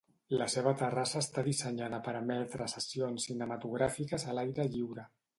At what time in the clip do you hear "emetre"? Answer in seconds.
2.25-2.67